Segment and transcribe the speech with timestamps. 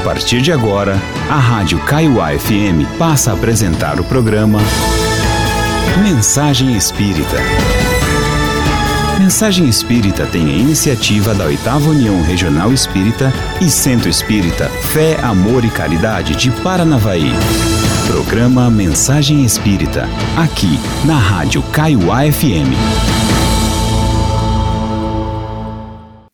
[0.00, 4.58] partir de agora, a Rádio Kaiowá FM passa a apresentar o programa
[6.02, 7.36] Mensagem Espírita.
[9.18, 15.64] Mensagem Espírita tem a iniciativa da Oitava União Regional Espírita e Centro Espírita Fé, Amor
[15.64, 17.32] e Caridade de Paranavaí.
[18.06, 23.49] Programa Mensagem Espírita, aqui na Rádio Kaiowá FM.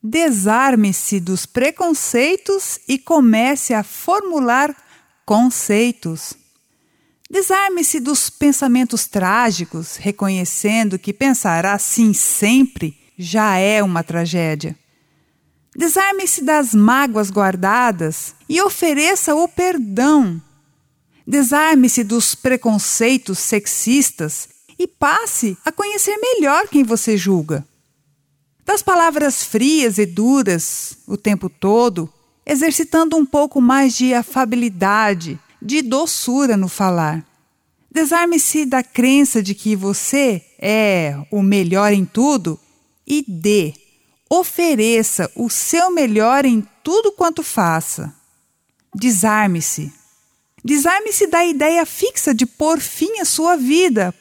[0.08, 4.72] Desarme-se dos preconceitos e comece a formular
[5.24, 6.34] conceitos.
[7.28, 14.78] Desarme-se dos pensamentos trágicos, reconhecendo que pensar assim sempre já é uma tragédia.
[15.74, 20.40] Desarme-se das mágoas guardadas e ofereça o perdão.
[21.26, 27.66] Desarme-se dos preconceitos sexistas e passe a conhecer melhor quem você julga.
[28.76, 32.12] Das palavras frias e duras o tempo todo,
[32.44, 37.26] exercitando um pouco mais de afabilidade, de doçura no falar.
[37.90, 42.60] Desarme-se da crença de que você é o melhor em tudo
[43.06, 43.72] e dê,
[44.28, 48.14] ofereça o seu melhor em tudo quanto faça.
[48.94, 49.90] Desarme-se.
[50.62, 54.14] Desarme-se da ideia fixa de pôr fim à sua vida,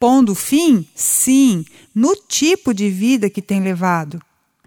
[0.00, 1.62] pondo fim, sim,
[1.94, 4.20] no tipo de vida que tem levado.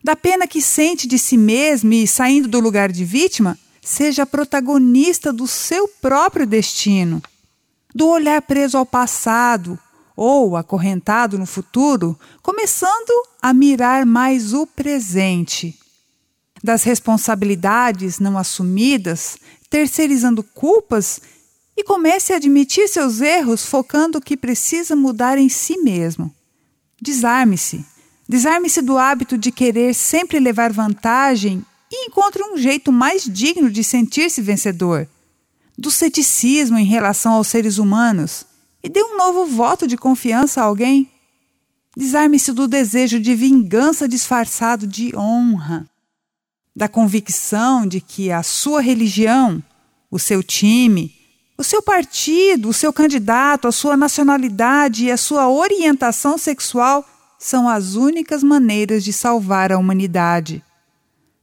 [0.03, 5.34] Da pena que sente de si mesmo e saindo do lugar de vítima, seja protagonista
[5.34, 7.20] do seu próprio destino.
[7.95, 9.80] Do olhar preso ao passado
[10.16, 13.11] ou acorrentado no futuro, começando
[13.42, 15.80] a mirar mais o presente.
[16.64, 21.20] Das responsabilidades não assumidas, terceirizando culpas
[21.76, 26.34] e comece a admitir seus erros, focando o que precisa mudar em si mesmo.
[27.02, 27.86] Desarme-se.
[28.28, 33.84] Desarme-se do hábito de querer sempre levar vantagem e encontre um jeito mais digno de
[33.84, 35.08] sentir-se vencedor,
[35.78, 38.46] do ceticismo em relação aos seres humanos
[38.84, 41.10] e dê um novo voto de confiança a alguém.
[41.95, 45.88] Desarme-se do desejo de vingança disfarçado de honra,
[46.76, 49.64] da convicção de que a sua religião,
[50.10, 51.14] o seu time,
[51.64, 57.08] o seu partido, o seu candidato, a sua nacionalidade e a sua orientação sexual
[57.40, 60.62] são as únicas maneiras de salvar a humanidade.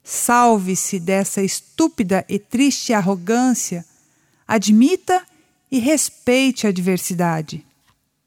[0.05, 3.83] Salve-se dessa estúpida e triste arrogância,
[4.47, 5.23] admita
[5.73, 7.65] e respeite a diversidade.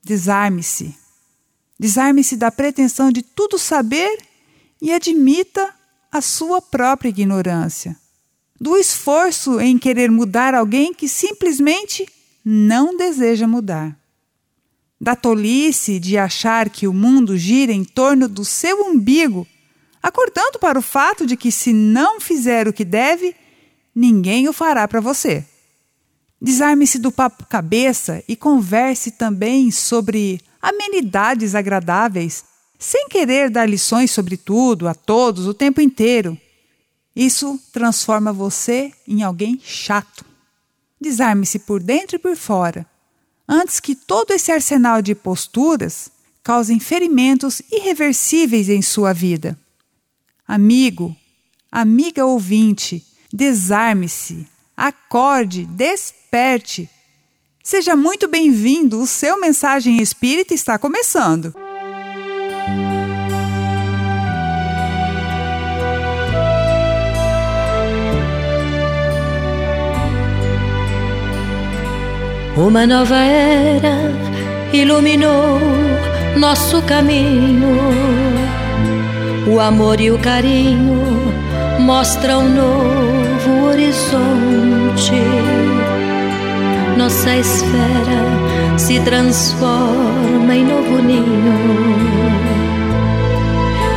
[0.04, 0.96] Desarme-se.
[1.80, 4.18] Desarme-se da pretensão de tudo saber
[4.81, 5.72] e admita
[6.12, 7.96] a sua própria ignorância.
[8.59, 12.08] Do esforço em querer mudar alguém que simplesmente
[12.44, 13.97] não deseja mudar.
[15.00, 19.47] Da tolice de achar que o mundo gira em torno do seu umbigo
[20.03, 23.34] acordando para o fato de que, se não fizer o que deve,
[23.96, 25.46] ninguém o fará para você.
[26.42, 32.44] Desarme-se do papo cabeça e converse também sobre amenidades agradáveis,
[32.78, 36.38] sem querer dar lições sobre tudo a todos o tempo inteiro.
[37.16, 40.25] Isso transforma você em alguém chato.
[41.00, 42.85] Desarme-se por dentro e por fora,
[43.47, 46.09] antes que todo esse arsenal de posturas
[46.41, 49.57] causem ferimentos irreversíveis em sua vida.
[50.47, 51.16] Amigo,
[51.72, 56.90] amiga ouvinte, desarme-se, acorde, desperte.
[57.63, 61.53] Seja muito bem-vindo, o seu Mensagem Espírita está começando.
[72.56, 74.12] Uma nova era
[74.72, 75.59] iluminou
[76.38, 78.24] nosso caminho
[79.46, 81.03] o amor e o carinho
[81.80, 85.13] mostram um novo horizonte.
[86.97, 91.53] Nossa esfera se transforma em novo ninho.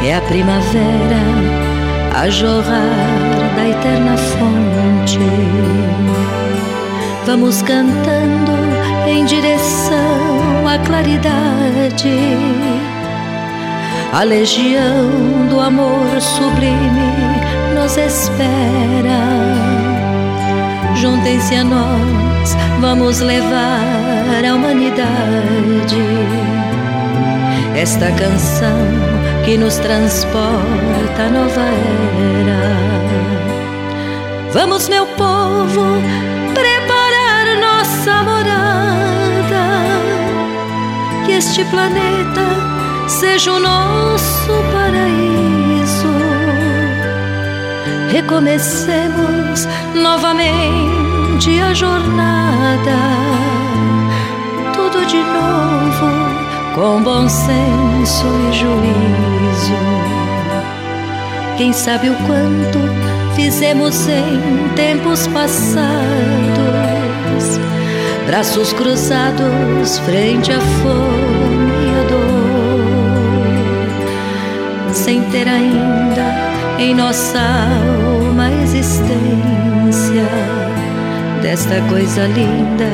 [0.05, 1.23] É a primavera
[2.15, 6.06] a jorrar da eterna fonte.
[7.27, 8.53] Vamos cantando
[9.07, 12.09] em direção à claridade
[14.13, 15.11] a legião
[15.51, 17.13] do amor sublime
[17.75, 19.21] nos espera.
[20.95, 26.01] Juntem-se a nós, vamos levar a humanidade
[27.77, 28.79] esta canção
[29.45, 31.61] que nos transporta à nova
[32.41, 32.77] era.
[34.51, 36.01] Vamos, meu povo,
[38.07, 39.67] nossa morada,
[41.25, 42.47] que este planeta
[43.09, 46.15] seja o nosso paraíso.
[48.13, 52.97] recomecemos novamente a jornada.
[54.73, 59.77] Tudo de novo, com bom senso e juízo.
[61.57, 62.79] Quem sabe o quanto
[63.35, 66.76] fizemos em tempos passados,
[68.27, 72.03] braços cruzados frente à fome e à
[74.89, 76.35] dor, sem ter ainda
[76.79, 80.27] em nossa alma existência
[81.41, 82.91] desta coisa linda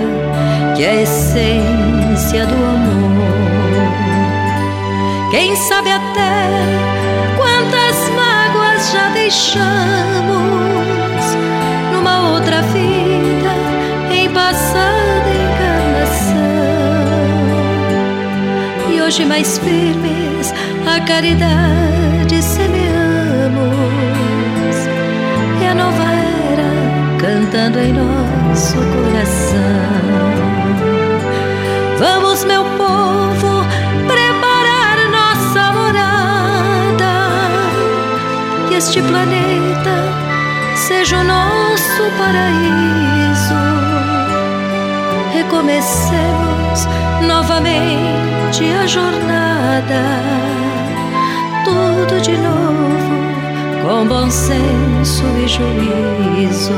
[0.77, 3.33] que é a essência do amor.
[5.31, 6.49] Quem sabe até
[7.37, 9.92] quantas mágoas já deixamos
[19.13, 20.55] hoje mais firmes
[20.87, 23.61] a caridade semeando
[25.61, 26.03] e a nova
[26.51, 26.73] era
[27.21, 29.59] cantando em nosso coração.
[31.99, 33.67] Vamos, meu povo,
[34.07, 37.13] preparar nossa morada,
[38.67, 40.09] que este planeta
[40.75, 43.61] seja o nosso paraíso.
[45.35, 46.87] Recomecemos
[47.29, 50.03] novamente a jornada,
[51.65, 53.23] tudo de novo
[53.83, 56.75] com bom senso e juízo.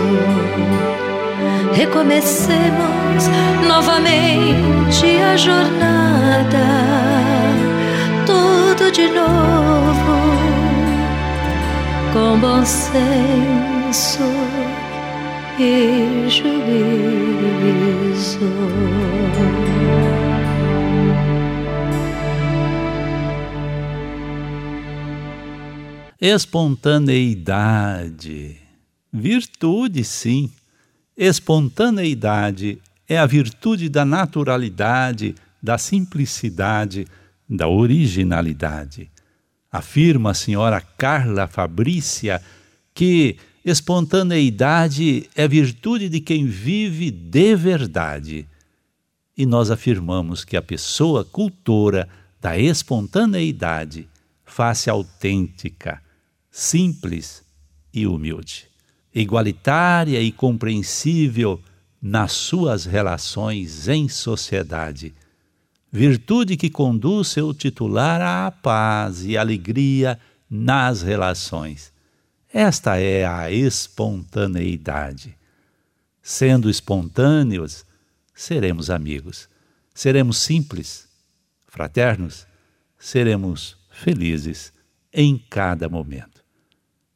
[1.72, 3.28] Recomecemos
[3.66, 6.64] novamente a jornada,
[8.24, 10.14] tudo de novo,
[12.12, 14.22] com bom senso
[15.58, 16.54] e juízo.
[26.26, 28.56] Espontaneidade.
[29.12, 30.50] Virtude, sim.
[31.14, 37.06] Espontaneidade é a virtude da naturalidade, da simplicidade,
[37.46, 39.10] da originalidade.
[39.70, 42.40] Afirma a senhora Carla Fabrícia
[42.94, 48.48] que espontaneidade é virtude de quem vive de verdade.
[49.36, 52.08] E nós afirmamos que a pessoa cultora
[52.40, 54.08] da espontaneidade,
[54.46, 56.02] face autêntica,
[56.56, 57.42] simples
[57.92, 58.68] e humilde,
[59.12, 61.60] igualitária e compreensível
[62.00, 65.12] nas suas relações em sociedade,
[65.90, 70.16] virtude que conduz seu titular à paz e alegria
[70.48, 71.92] nas relações.
[72.52, 75.36] Esta é a espontaneidade.
[76.22, 77.84] Sendo espontâneos,
[78.32, 79.48] seremos amigos,
[79.92, 81.08] seremos simples,
[81.66, 82.46] fraternos,
[82.96, 84.72] seremos felizes
[85.12, 86.33] em cada momento.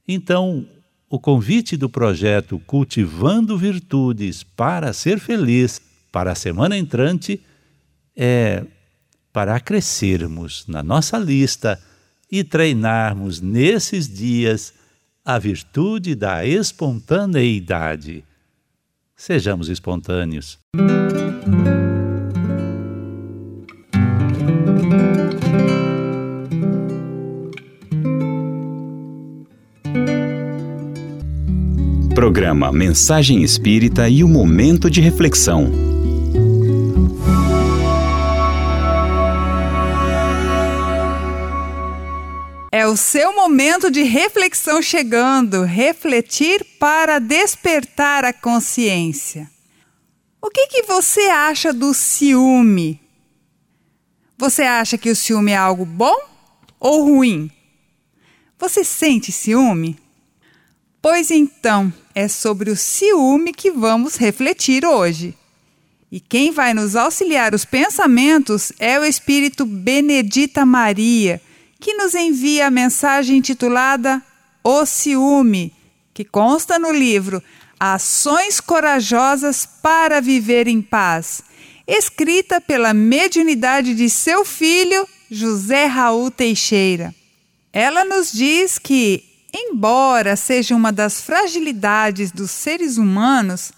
[0.09, 0.67] Então,
[1.11, 7.41] o convite do projeto Cultivando Virtudes para Ser Feliz para a semana entrante
[8.17, 8.65] é
[9.31, 11.79] para crescermos na nossa lista
[12.33, 14.73] e treinarmos nesses dias
[15.25, 18.25] a virtude da espontaneidade.
[19.15, 20.59] Sejamos espontâneos.
[32.39, 35.73] Programa Mensagem Espírita e o Momento de Reflexão.
[42.71, 49.51] É o seu momento de reflexão chegando, refletir para despertar a consciência.
[50.41, 53.01] O que, que você acha do ciúme?
[54.39, 56.17] Você acha que o ciúme é algo bom
[56.79, 57.51] ou ruim?
[58.57, 59.99] Você sente ciúme?
[61.11, 65.35] Pois então, é sobre o ciúme que vamos refletir hoje.
[66.13, 71.41] E quem vai nos auxiliar os pensamentos é o Espírito Benedita Maria,
[71.81, 74.23] que nos envia a mensagem intitulada
[74.63, 75.73] O Ciúme,
[76.13, 77.43] que consta no livro
[77.81, 81.41] Ações Corajosas para Viver em Paz,
[81.87, 87.15] escrita pela mediunidade de seu filho, José Raul Teixeira.
[87.73, 93.73] Ela nos diz que Embora seja uma das fragilidades dos seres humanos,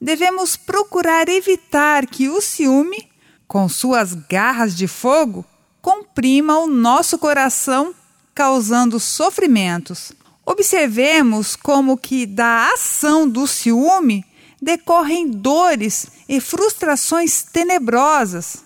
[0.00, 3.08] devemos procurar evitar que o ciúme,
[3.46, 5.44] com suas garras de fogo,
[5.82, 7.94] comprima o nosso coração,
[8.34, 10.12] causando sofrimentos.
[10.46, 14.24] Observemos como que da ação do ciúme
[14.60, 18.64] decorrem dores e frustrações tenebrosas.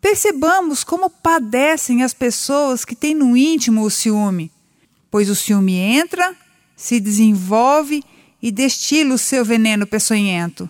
[0.00, 4.53] Percebamos como padecem as pessoas que têm no íntimo o ciúme
[5.14, 6.34] pois o ciúme entra
[6.74, 8.02] se desenvolve
[8.42, 10.68] e destila o seu veneno peçonhento.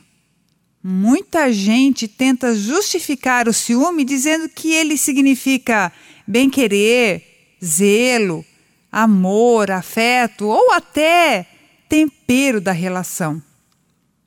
[0.82, 5.90] Muita gente tenta justificar o ciúme dizendo que ele significa
[6.26, 8.44] bem-querer, zelo,
[8.92, 11.46] amor, afeto ou até
[11.88, 13.42] tempero da relação.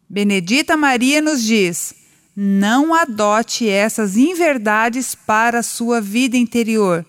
[0.10, 1.94] Benedita Maria nos diz:
[2.36, 7.06] não adote essas inverdades para a sua vida interior,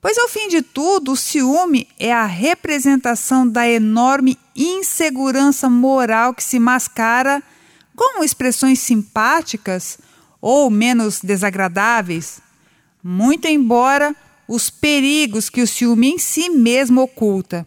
[0.00, 6.42] pois ao fim de tudo, o ciúme é a representação da enorme insegurança moral que
[6.42, 7.42] se mascara
[7.94, 9.98] com expressões simpáticas
[10.40, 12.40] ou menos desagradáveis,
[13.02, 14.14] muito embora
[14.48, 17.66] os perigos que o ciúme em si mesmo oculta.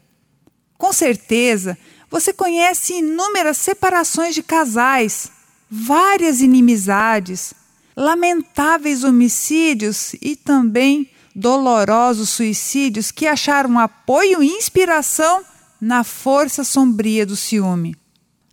[0.77, 1.77] Com certeza,
[2.09, 5.31] você conhece inúmeras separações de casais,
[5.69, 7.53] várias inimizades,
[7.95, 15.43] lamentáveis homicídios e também dolorosos suicídios que acharam apoio e inspiração
[15.79, 17.95] na força sombria do ciúme.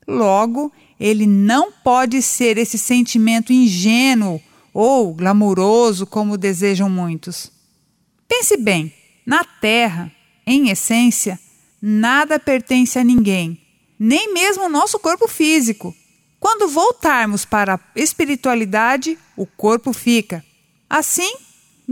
[0.06, 4.40] Logo, ele não pode ser esse sentimento ingênuo
[4.72, 7.50] ou glamouroso como desejam muitos.
[8.28, 8.92] Pense bem:
[9.24, 10.10] na Terra,
[10.46, 11.38] em essência,
[11.80, 13.60] nada pertence a ninguém,
[13.98, 15.94] nem mesmo o nosso corpo físico.
[16.38, 20.44] Quando voltarmos para a espiritualidade, o corpo fica.
[20.88, 21.32] Assim,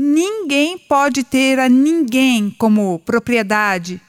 [0.00, 4.00] ninguém pode ter a ninguém como propriedade,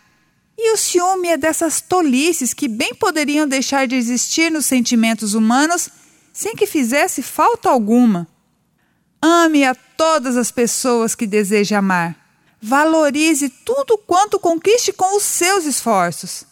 [0.55, 5.89] e o ciúme é dessas tolices que bem poderiam deixar de existir nos sentimentos humanos
[6.31, 8.27] sem que fizesse falta alguma.
[9.19, 12.15] Ame a todas as pessoas que deseja amar.
[12.61, 16.45] Valorize tudo quanto conquiste com os seus esforços.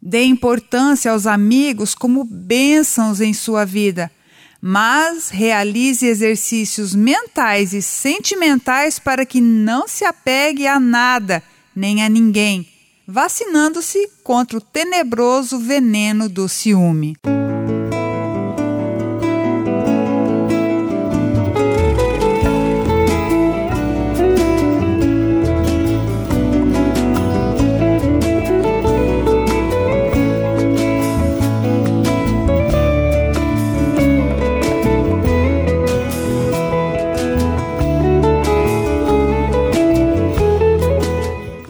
[0.00, 4.10] Dê importância aos amigos como bênçãos em sua vida,
[4.62, 11.42] mas realize exercícios mentais e sentimentais para que não se apegue a nada
[11.74, 12.72] nem a ninguém
[13.06, 17.16] vacinando-se contra o tenebroso veneno do ciúme.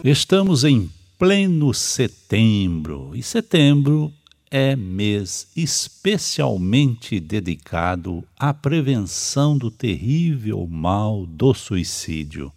[0.03, 4.11] Estamos em pleno setembro, e setembro
[4.51, 12.51] é mês especialmente dedicado à prevenção do terrível mal do suicídio.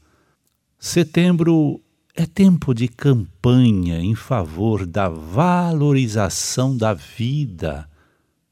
[0.76, 1.80] Setembro
[2.16, 7.88] é tempo de campanha em favor da valorização da vida.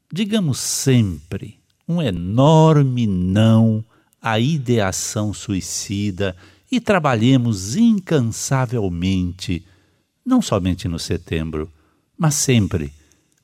[0.09, 3.83] Digamos sempre um enorme não
[4.21, 6.33] à ideação suicida
[6.71, 9.65] e trabalhemos incansavelmente
[10.25, 11.71] não somente no setembro,
[12.17, 12.91] mas sempre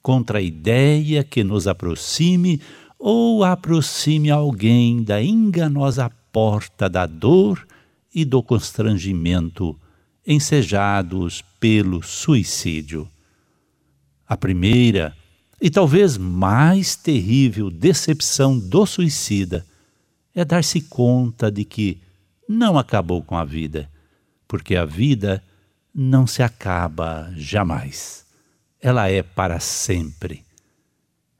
[0.01, 2.59] contra a ideia que nos aproxime
[2.97, 7.65] ou aproxime alguém da enganosa porta da dor
[8.13, 9.77] e do constrangimento
[10.25, 13.07] ensejados pelo suicídio.
[14.27, 15.15] A primeira
[15.61, 19.65] e talvez mais terrível decepção do suicida
[20.33, 21.99] é dar-se conta de que
[22.51, 23.89] não acabou com a vida,
[24.45, 25.41] porque a vida
[25.95, 28.25] não se acaba jamais.
[28.79, 30.43] Ela é para sempre.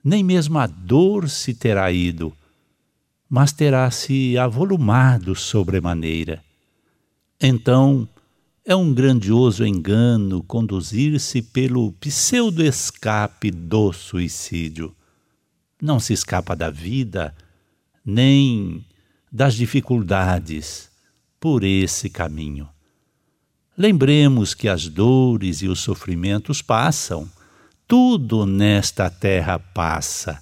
[0.02, 2.34] Nem mesmo a dor se terá ido,
[3.30, 6.42] mas terá se avolumado sobremaneira.
[7.40, 8.08] Então,
[8.64, 14.96] é um grandioso engano conduzir-se pelo pseudo-escape do suicídio.
[15.82, 17.36] Não se escapa da vida,
[18.06, 18.86] nem
[19.32, 20.91] das dificuldades
[21.42, 22.70] por esse caminho.
[23.76, 27.28] Lembremos que as dores e os sofrimentos passam,
[27.88, 30.40] tudo nesta terra passa,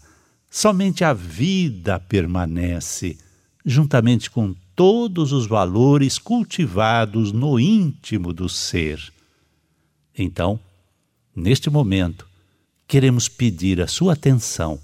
[0.52, 3.18] somente a vida permanece,
[3.66, 9.02] juntamente com todos os valores cultivados no íntimo do ser.
[10.18, 10.60] Então,
[11.34, 12.28] neste momento,
[12.86, 14.80] queremos pedir a sua atenção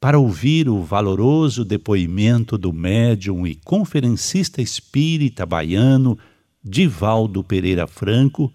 [0.00, 6.16] para ouvir o valoroso depoimento do médium e conferencista espírita baiano
[6.62, 8.52] Divaldo Pereira Franco,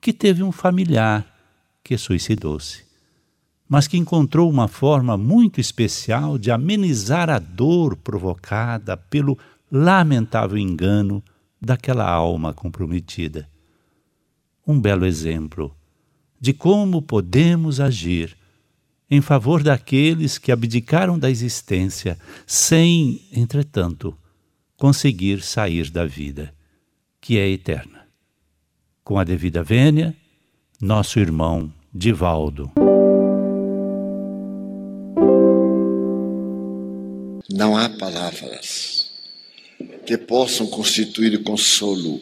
[0.00, 1.26] que teve um familiar
[1.82, 2.84] que suicidou-se,
[3.68, 9.38] mas que encontrou uma forma muito especial de amenizar a dor provocada pelo
[9.70, 11.22] lamentável engano
[11.60, 13.48] daquela alma comprometida.
[14.66, 15.74] Um belo exemplo
[16.40, 18.37] de como podemos agir
[19.10, 24.16] em favor daqueles que abdicaram da existência sem, entretanto,
[24.76, 26.54] conseguir sair da vida
[27.20, 28.06] que é eterna.
[29.02, 30.14] Com a devida vênia,
[30.80, 32.70] nosso irmão Divaldo.
[37.50, 39.10] Não há palavras
[40.06, 42.20] que possam constituir consolo,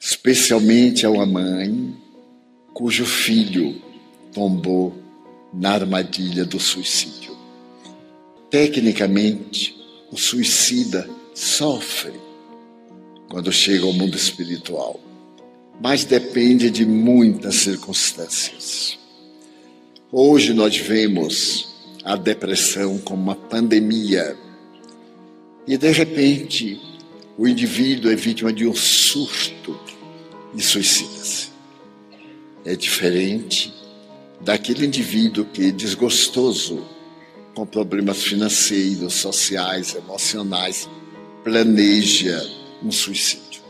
[0.00, 1.94] especialmente a uma mãe
[2.72, 3.80] cujo filho
[4.32, 5.01] tombou
[5.52, 7.36] na armadilha do suicídio.
[8.50, 9.76] Tecnicamente,
[10.10, 12.12] o suicida sofre
[13.28, 15.00] quando chega ao mundo espiritual,
[15.80, 18.98] mas depende de muitas circunstâncias.
[20.10, 21.68] Hoje nós vemos
[22.04, 24.36] a depressão como uma pandemia
[25.66, 26.80] e de repente
[27.38, 29.78] o indivíduo é vítima de um surto
[30.54, 31.48] e suicida-se.
[32.64, 33.72] É diferente
[34.44, 36.84] daquele indivíduo que, desgostoso
[37.54, 40.88] com problemas financeiros, sociais, emocionais,
[41.44, 42.44] planeja
[42.82, 43.62] um suicídio.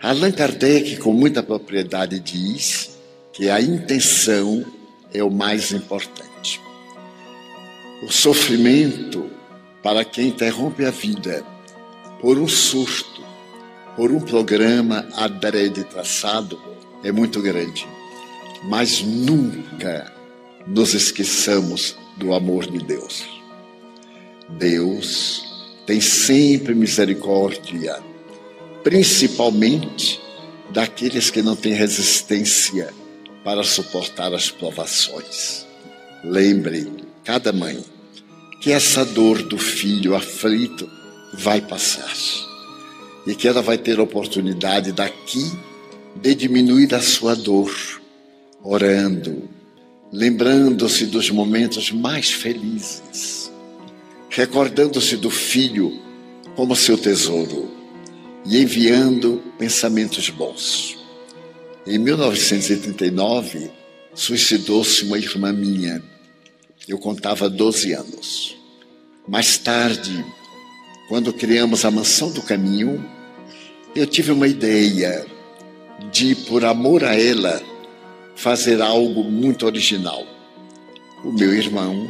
[0.00, 2.98] Allan Kardec, com muita propriedade, diz
[3.32, 4.64] que a intenção
[5.12, 6.60] é o mais importante.
[8.02, 9.28] O sofrimento
[9.82, 11.44] para quem interrompe a vida
[12.20, 13.22] por um surto,
[13.96, 16.60] por um programa adrede traçado,
[17.02, 17.86] é muito grande
[18.64, 20.12] mas nunca
[20.66, 23.24] nos esqueçamos do amor de Deus.
[24.48, 25.44] Deus
[25.86, 28.02] tem sempre misericórdia,
[28.82, 30.20] principalmente
[30.70, 32.92] daqueles que não têm resistência
[33.44, 35.66] para suportar as provações.
[36.24, 36.92] Lembre,
[37.24, 37.82] cada mãe,
[38.60, 40.90] que essa dor do filho aflito
[41.34, 42.12] vai passar
[43.26, 45.52] e que ela vai ter oportunidade daqui
[46.16, 47.70] de diminuir a sua dor
[48.62, 49.48] orando,
[50.12, 53.50] lembrando-se dos momentos mais felizes,
[54.28, 56.00] recordando-se do filho
[56.56, 57.70] como seu tesouro
[58.44, 60.96] e enviando pensamentos bons.
[61.86, 63.70] Em 1939,
[64.14, 66.02] suicidou-se uma irmã minha.
[66.86, 68.56] Eu contava 12 anos.
[69.26, 70.24] Mais tarde,
[71.08, 73.04] quando criamos a Mansão do Caminho,
[73.94, 75.24] eu tive uma ideia
[76.10, 77.62] de, por amor a ela,
[78.38, 80.24] fazer algo muito original.
[81.24, 82.08] O meu irmão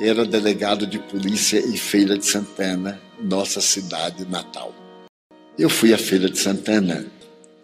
[0.00, 4.72] era delegado de polícia em Feira de Santana, nossa cidade natal.
[5.58, 7.04] Eu fui à Feira de Santana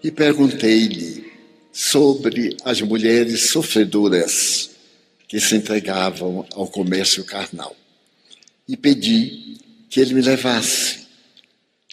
[0.02, 1.30] e perguntei-lhe
[1.72, 4.70] sobre as mulheres sofredoras
[5.28, 7.76] que se entregavam ao comércio carnal
[8.68, 9.56] e pedi
[9.88, 11.06] que ele me levasse.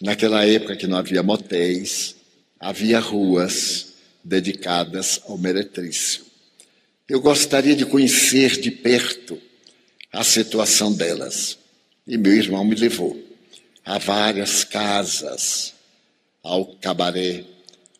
[0.01, 2.15] Naquela época que não havia motéis,
[2.59, 3.86] havia ruas
[4.23, 6.25] dedicadas ao meretrício.
[7.07, 9.41] Eu gostaria de conhecer de perto
[10.11, 11.57] a situação delas.
[12.05, 13.21] E meu irmão me levou
[13.85, 15.73] a várias casas,
[16.43, 17.45] ao cabaré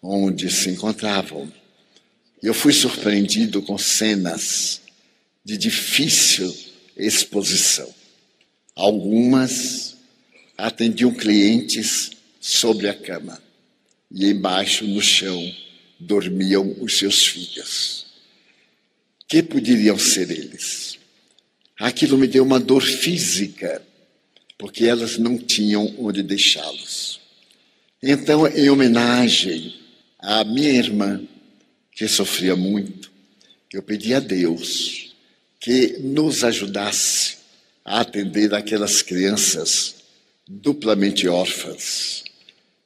[0.02, 1.52] onde se encontravam.
[2.42, 4.82] Eu fui surpreendido com cenas
[5.44, 6.54] de difícil
[6.96, 7.94] exposição.
[8.76, 9.96] Algumas
[10.58, 13.42] atendiam clientes sobre a cama
[14.12, 15.56] e embaixo no chão
[16.00, 18.06] dormiam os seus filhos.
[19.28, 20.98] Que poderiam ser eles?
[21.80, 23.82] Aquilo me deu uma dor física,
[24.58, 27.20] porque elas não tinham onde deixá-los.
[28.02, 29.76] Então, em homenagem
[30.20, 31.22] à minha irmã,
[31.92, 33.12] que sofria muito,
[33.74, 35.16] eu pedi a Deus
[35.60, 37.38] que nos ajudasse
[37.84, 39.96] a atender aquelas crianças
[40.48, 42.24] duplamente órfãs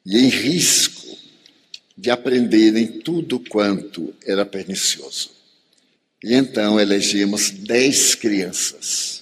[0.06, 0.91] e em risco
[2.02, 5.30] de aprenderem tudo quanto era pernicioso.
[6.24, 9.22] E então elegemos dez crianças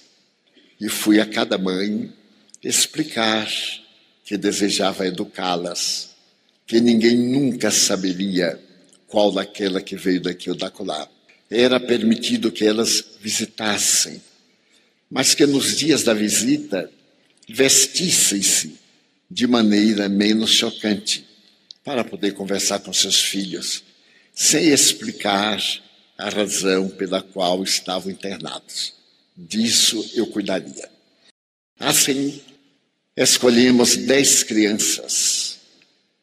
[0.80, 2.10] e fui a cada mãe
[2.64, 3.46] explicar
[4.24, 6.12] que desejava educá-las,
[6.66, 8.58] que ninguém nunca saberia
[9.08, 11.06] qual daquela que veio daqui ou dacolá.
[11.50, 14.22] Era permitido que elas visitassem,
[15.10, 16.90] mas que nos dias da visita
[17.46, 18.78] vestissem-se
[19.30, 21.28] de maneira menos chocante
[21.84, 23.82] para poder conversar com seus filhos,
[24.34, 25.60] sem explicar
[26.16, 28.92] a razão pela qual estavam internados.
[29.36, 30.90] Disso eu cuidaria.
[31.78, 32.42] Assim,
[33.16, 35.58] escolhemos dez crianças,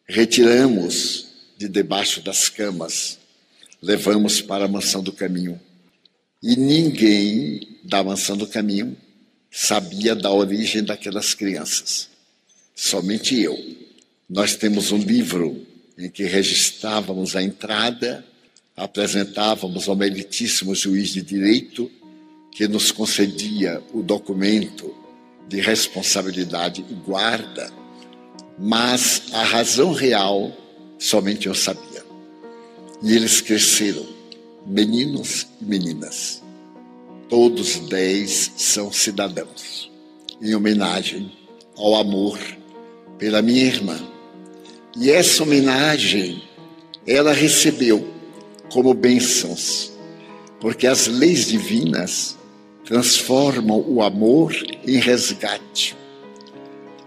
[0.08, 3.18] retiramos de debaixo das camas,
[3.82, 5.60] levamos para a mansão do caminho.
[6.44, 8.96] E ninguém da mansão do caminho
[9.50, 12.10] sabia da origem daquelas crianças.
[12.76, 13.87] Somente eu.
[14.30, 15.66] Nós temos um livro
[15.98, 18.26] em que registrávamos a entrada,
[18.76, 21.90] apresentávamos ao meritíssimo juiz de direito,
[22.52, 24.94] que nos concedia o documento
[25.48, 27.72] de responsabilidade e guarda,
[28.60, 30.52] mas a razão real
[31.00, 32.04] somente eu sabia.
[33.02, 34.06] E eles cresceram
[34.66, 36.44] meninos e meninas.
[37.30, 39.90] Todos dez são cidadãos,
[40.42, 41.32] em homenagem
[41.78, 42.38] ao amor
[43.18, 44.17] pela minha irmã.
[45.00, 46.42] E essa homenagem
[47.06, 48.08] ela recebeu
[48.72, 49.92] como bênçãos,
[50.60, 52.36] porque as leis divinas
[52.84, 54.56] transformam o amor
[54.86, 55.96] em resgate.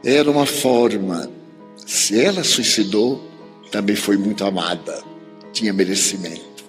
[0.04, 1.28] Era uma forma,
[1.84, 3.28] se ela suicidou,
[3.72, 5.02] também foi muito amada,
[5.52, 6.64] tinha merecimento.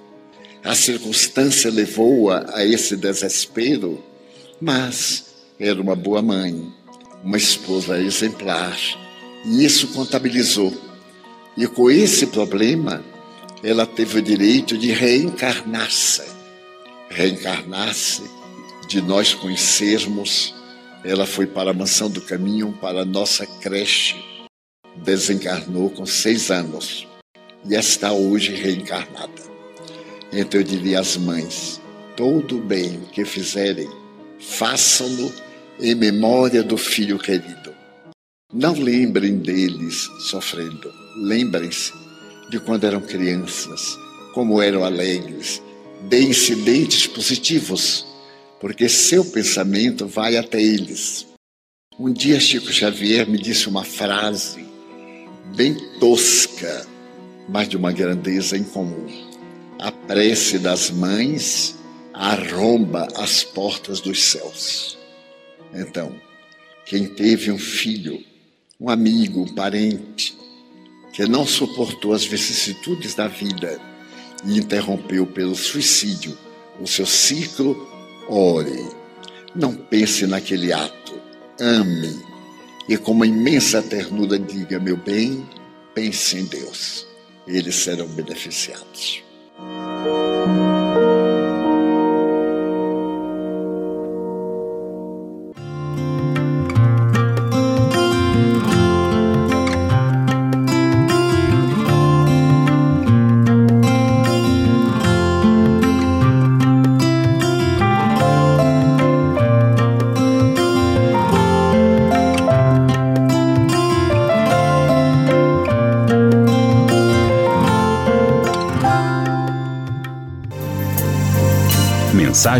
[0.63, 4.03] A circunstância levou-a a esse desespero,
[4.59, 5.25] mas
[5.59, 6.71] era uma boa mãe,
[7.23, 8.77] uma esposa exemplar,
[9.45, 10.90] e isso contabilizou.
[11.57, 13.03] E com esse problema,
[13.63, 16.23] ela teve o direito de reencarnar-se.
[17.09, 18.23] Reencarnar-se,
[18.87, 20.55] de nós conhecermos,
[21.03, 24.15] ela foi para a mansão do caminho, para a nossa creche.
[24.95, 27.07] Desencarnou com seis anos
[27.69, 29.41] e está hoje reencarnada.
[30.31, 31.81] Então eu diria às mães:
[32.15, 33.89] todo o bem que fizerem,
[34.39, 35.31] façam-no
[35.79, 37.80] em memória do filho querido.
[38.53, 41.93] Não lembrem deles sofrendo, lembrem-se
[42.49, 43.97] de quando eram crianças,
[44.33, 45.61] como eram alegres,
[46.09, 48.05] de incidentes positivos,
[48.59, 51.27] porque seu pensamento vai até eles.
[51.99, 54.65] Um dia Chico Xavier me disse uma frase
[55.55, 56.85] bem tosca,
[57.47, 59.31] mas de uma grandeza incomum
[59.81, 61.75] a prece das mães
[62.13, 64.95] arromba as portas dos céus.
[65.73, 66.15] Então,
[66.85, 68.23] quem teve um filho,
[68.81, 70.35] um amigo, um parente,
[71.13, 73.79] que não suportou as vicissitudes da vida
[74.43, 76.35] e interrompeu pelo suicídio
[76.79, 77.87] o seu ciclo,
[78.27, 78.83] ore.
[79.53, 81.13] Não pense naquele ato,
[81.59, 82.19] ame.
[82.89, 85.47] E com uma imensa ternura diga, meu bem,
[85.93, 87.05] pense em Deus.
[87.45, 89.21] Eles serão beneficiados.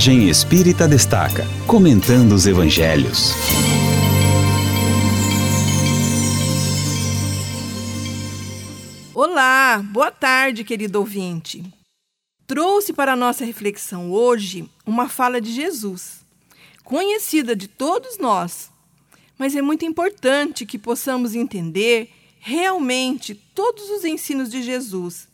[0.02, 3.34] Mensagem Espírita Destaca, comentando os Evangelhos.
[9.14, 11.64] Olá, boa tarde, querido ouvinte.
[12.48, 16.26] Trouxe para a nossa reflexão hoje uma fala de Jesus,
[16.84, 18.72] conhecida de todos nós,
[19.38, 22.10] mas é muito importante que possamos entender
[22.40, 25.28] realmente todos os ensinos de Jesus,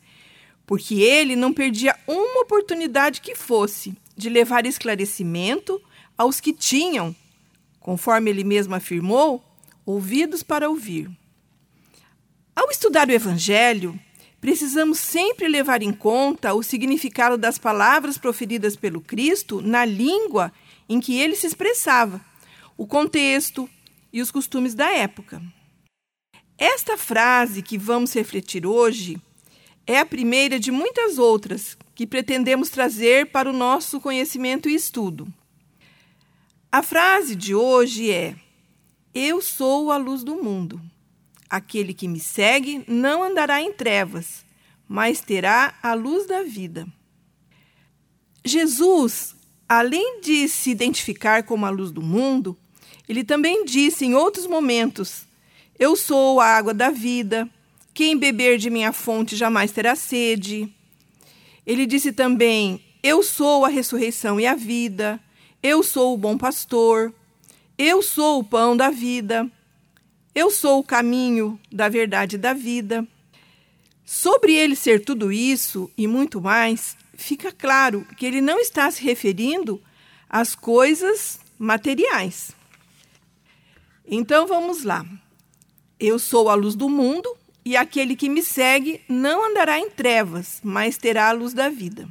[0.66, 5.80] porque ele não perdia uma oportunidade que fosse de levar esclarecimento
[6.18, 7.16] aos que tinham,
[7.80, 9.44] conforme ele mesmo afirmou,
[9.86, 11.10] ouvidos para ouvir.
[12.56, 13.98] Ao estudar o Evangelho,
[14.42, 20.52] precisamos sempre levar em conta o significado das palavras proferidas pelo Cristo na língua
[20.90, 22.20] em que ele se expressava,
[22.76, 23.70] o contexto
[24.12, 25.42] e os costumes da época.
[26.58, 29.22] Esta frase que vamos refletir hoje
[29.86, 35.28] é a primeira de muitas outras que pretendemos trazer para o nosso conhecimento e estudo.
[36.72, 38.36] A frase de hoje é:
[39.16, 40.80] Eu sou a luz do mundo.
[41.50, 44.46] Aquele que me segue não andará em trevas,
[44.88, 46.88] mas terá a luz da vida.
[48.46, 49.36] Jesus,
[49.68, 52.56] além de se identificar como a luz do mundo,
[53.10, 55.24] ele também disse em outros momentos:
[55.80, 57.50] Eu sou a água da vida.
[57.92, 60.72] Quem beber de minha fonte jamais terá sede.
[61.68, 65.20] Ele disse também: Eu sou a ressurreição e a vida,
[65.62, 67.14] eu sou o bom pastor,
[67.78, 69.52] eu sou o pão da vida,
[70.34, 73.06] eu sou o caminho da verdade e da vida.
[74.06, 79.04] Sobre ele ser tudo isso e muito mais, fica claro que ele não está se
[79.04, 79.82] referindo
[80.30, 82.52] às coisas materiais.
[84.08, 85.06] Então vamos lá.
[86.00, 87.36] Eu sou a luz do mundo,
[87.68, 92.08] e aquele que me segue não andará em trevas, mas terá a luz da vida.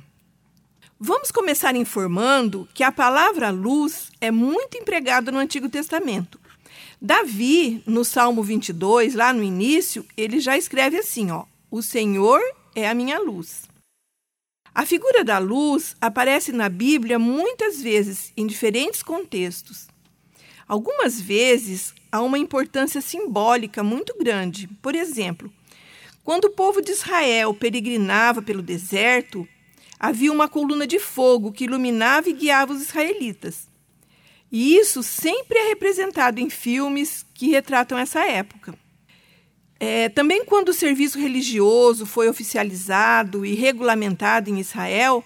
[1.00, 6.38] Vamos começar informando que a palavra luz é muito empregada no Antigo Testamento.
[7.00, 12.42] Davi, no Salmo 22, lá no início, ele já escreve assim, ó: O Senhor
[12.74, 13.62] é a minha luz.
[14.74, 19.88] A figura da luz aparece na Bíblia muitas vezes em diferentes contextos.
[20.68, 24.68] Algumas vezes há uma importância simbólica muito grande.
[24.82, 25.52] Por exemplo,
[26.24, 29.46] quando o povo de Israel peregrinava pelo deserto,
[29.98, 33.68] havia uma coluna de fogo que iluminava e guiava os israelitas.
[34.50, 38.74] E isso sempre é representado em filmes que retratam essa época.
[39.78, 45.22] É, também, quando o serviço religioso foi oficializado e regulamentado em Israel,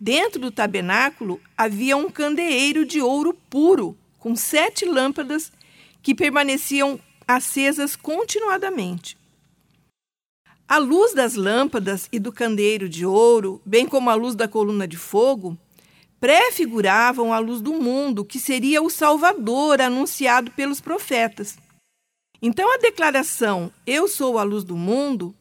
[0.00, 5.52] dentro do tabernáculo havia um candeeiro de ouro puro, com sete lâmpadas
[6.02, 9.18] que permaneciam acesas continuadamente.
[10.66, 14.88] A luz das lâmpadas e do candeeiro de ouro, bem como a luz da coluna
[14.88, 15.58] de fogo,
[16.18, 21.58] prefiguravam a luz do mundo, que seria o Salvador anunciado pelos profetas.
[22.40, 25.34] Então, a declaração Eu sou a luz do mundo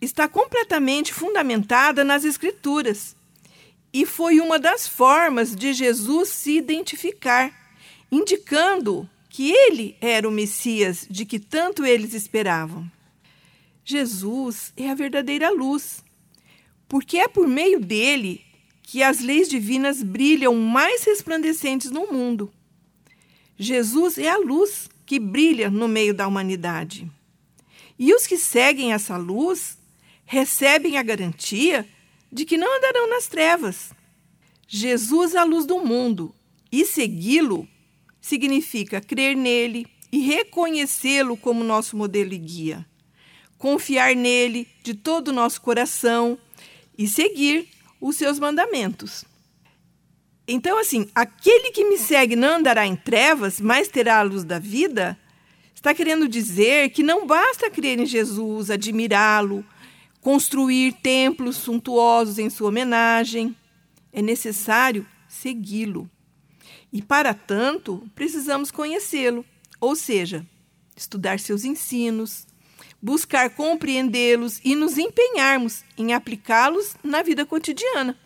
[0.00, 3.16] está completamente fundamentada nas Escrituras
[3.92, 7.63] e foi uma das formas de Jesus se identificar,
[8.10, 12.90] indicando que ele era o Messias de que tanto eles esperavam.
[13.84, 16.02] Jesus é a verdadeira luz,
[16.88, 18.44] porque é por meio dele
[18.82, 22.52] que as leis divinas brilham mais resplandecentes no mundo.
[23.58, 27.10] Jesus é a luz que brilha no meio da humanidade.
[27.98, 29.78] E os que seguem essa luz
[30.24, 31.86] recebem a garantia
[32.30, 33.92] de que não andarão nas trevas.
[34.66, 36.34] Jesus é a luz do mundo
[36.70, 37.68] e segui-lo
[38.24, 42.86] significa crer nele e reconhecê-lo como nosso modelo e guia,
[43.58, 46.38] confiar nele de todo o nosso coração
[46.96, 47.68] e seguir
[48.00, 49.26] os seus mandamentos.
[50.48, 54.58] Então, assim, aquele que me segue não andará em trevas, mas terá a luz da
[54.58, 55.18] vida,
[55.74, 59.62] está querendo dizer que não basta crer em Jesus, admirá-lo,
[60.22, 63.54] construir templos suntuosos em sua homenagem.
[64.10, 66.08] É necessário segui-lo.
[66.92, 69.44] E, para tanto, precisamos conhecê-lo,
[69.80, 70.46] ou seja,
[70.96, 72.46] estudar seus ensinos,
[73.02, 78.18] buscar compreendê-los e nos empenharmos em aplicá-los na vida cotidiana.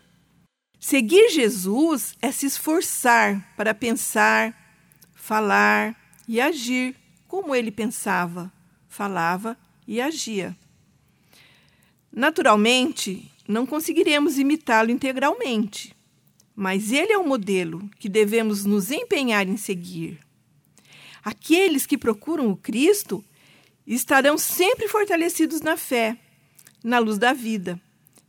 [0.78, 4.54] Seguir Jesus é se esforçar para pensar,
[5.14, 5.96] falar
[6.28, 6.94] e agir
[7.26, 8.52] como ele pensava,
[8.88, 9.56] falava
[9.86, 10.56] e agia.
[12.12, 15.96] Naturalmente, não conseguiremos imitá-lo integralmente,
[16.58, 20.18] mas ele é o modelo que devemos nos empenhar em seguir.
[21.22, 23.24] Aqueles que procuram o Cristo
[23.86, 26.18] estarão sempre fortalecidos na fé,
[26.82, 27.80] na luz da vida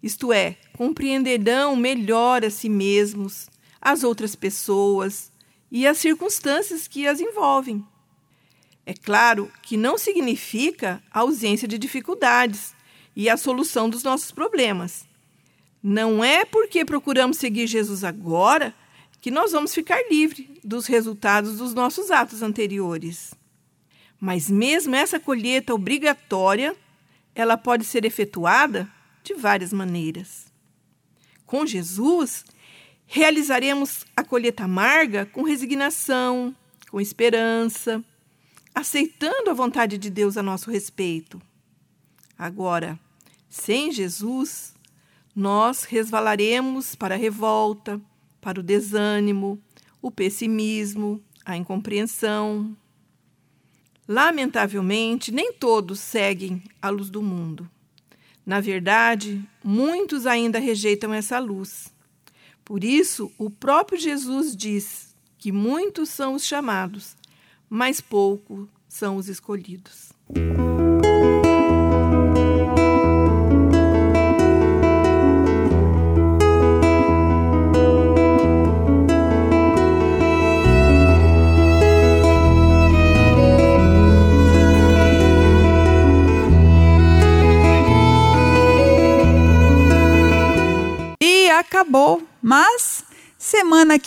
[0.01, 3.49] isto é, compreenderão melhor a si mesmos,
[3.81, 5.31] as outras pessoas
[5.69, 7.85] e as circunstâncias que as envolvem.
[8.85, 12.73] É claro que não significa a ausência de dificuldades
[13.15, 15.05] e a solução dos nossos problemas.
[15.81, 18.73] Não é porque procuramos seguir Jesus agora
[19.21, 23.33] que nós vamos ficar livres dos resultados dos nossos atos anteriores.
[24.19, 26.75] Mas mesmo essa colheita obrigatória,
[27.33, 28.89] ela pode ser efetuada
[29.23, 30.47] de várias maneiras.
[31.45, 32.45] Com Jesus,
[33.05, 36.55] realizaremos a colheita amarga com resignação,
[36.91, 38.03] com esperança,
[38.75, 41.41] aceitando a vontade de Deus a nosso respeito.
[42.37, 42.99] Agora,
[43.49, 44.73] sem Jesus,
[45.39, 47.99] nós resvalaremos para a revolta,
[48.41, 49.58] para o desânimo,
[50.02, 52.75] o pessimismo, a incompreensão.
[54.06, 57.69] Lamentavelmente, nem todos seguem a luz do mundo.
[58.45, 61.89] Na verdade, muitos ainda rejeitam essa luz.
[62.65, 67.15] Por isso, o próprio Jesus diz que muitos são os chamados,
[67.69, 70.12] mas poucos são os escolhidos.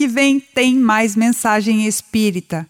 [0.02, 2.68] Que vem tem mais mensagem espírita.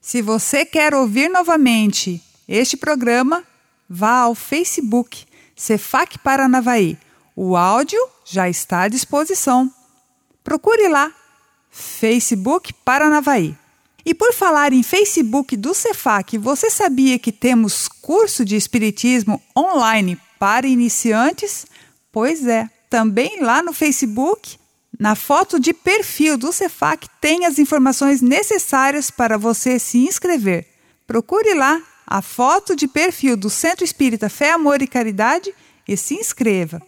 [0.00, 3.44] Se você quer ouvir novamente este programa,
[3.86, 6.96] vá ao Facebook Cefac Paranavaí.
[7.36, 9.70] O áudio já está à disposição.
[10.42, 11.12] Procure lá,
[11.70, 13.54] Facebook Paranavaí.
[14.02, 20.18] E por falar em Facebook do Cefac, você sabia que temos curso de Espiritismo online
[20.38, 21.66] para iniciantes?
[22.10, 22.66] Pois é.
[22.88, 24.58] Também lá no Facebook,
[25.02, 30.64] na foto de perfil do Cefac, tem as informações necessárias para você se inscrever.
[31.08, 35.52] Procure lá a foto de perfil do Centro Espírita Fé, Amor e Caridade
[35.88, 36.80] e se inscreva.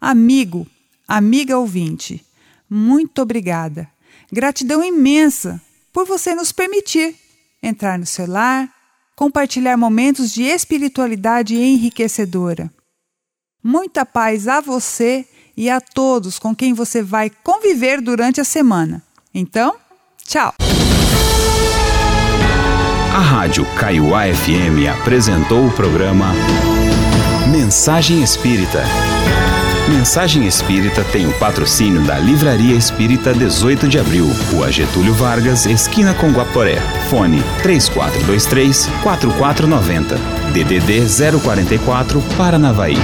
[0.00, 0.66] Amigo,
[1.06, 2.24] amiga ouvinte,
[2.70, 3.86] muito obrigada.
[4.32, 5.60] Gratidão imensa
[5.92, 7.14] por você nos permitir
[7.62, 8.66] entrar no celular,
[9.14, 12.72] compartilhar momentos de espiritualidade enriquecedora.
[13.62, 19.02] Muita paz a você e a todos com quem você vai conviver durante a semana.
[19.34, 19.74] Então,
[20.26, 20.54] tchau!
[23.14, 26.32] A Rádio Kaiowá FM apresentou o programa
[27.50, 28.82] Mensagem Espírita.
[29.88, 36.14] Mensagem Espírita tem o patrocínio da Livraria Espírita 18 de Abril, Rua Getúlio Vargas, esquina
[36.14, 36.76] com Guaporé.
[37.10, 40.16] Fone 3423 4490.
[40.52, 41.02] DDD
[41.42, 42.96] 044 Paranavaí.